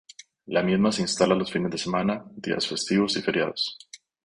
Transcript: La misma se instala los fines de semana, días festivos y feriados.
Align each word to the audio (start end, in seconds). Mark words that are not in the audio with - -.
La 0.47 0.63
misma 0.63 0.91
se 0.91 1.03
instala 1.03 1.35
los 1.35 1.51
fines 1.51 1.69
de 1.69 1.77
semana, 1.77 2.25
días 2.35 2.65
festivos 2.67 3.15
y 3.17 3.21
feriados. 3.21 3.77